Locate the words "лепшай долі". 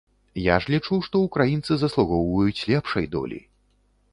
2.73-3.39